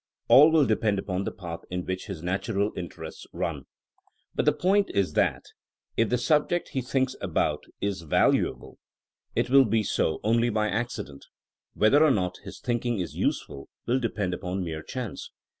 All 0.29 0.49
will 0.51 0.65
depend 0.65 0.97
upon 0.97 1.25
the 1.25 1.31
path 1.31 1.59
in 1.69 1.85
which 1.85 2.07
his 2.07 2.23
natural 2.23 2.71
interests 2.75 3.27
run. 3.31 3.67
But 4.33 4.45
the 4.45 4.51
point 4.51 4.89
is 4.95 5.13
that 5.13 5.43
if 5.95 6.09
the 6.09 6.17
sub 6.17 6.45
THINKINa 6.45 6.45
AS 6.45 6.51
A 6.51 6.57
80IEN0E 6.57 6.61
75 6.61 6.63
ject 6.65 6.69
he 6.69 6.81
thinks 6.81 7.15
about 7.21 7.63
is 7.81 8.01
valuable, 8.01 8.79
it 9.35 9.51
will 9.51 9.65
be 9.65 9.83
so 9.83 10.19
only 10.23 10.49
by 10.49 10.69
accident; 10.69 11.27
whether 11.75 12.03
or 12.03 12.09
not 12.09 12.37
his 12.43 12.59
thinking 12.59 12.97
is 12.97 13.13
use 13.15 13.43
ful 13.43 13.69
will 13.85 13.99
depend 13.99 14.33
upon 14.33 14.63
mere 14.63 14.81
chance. 14.81 15.29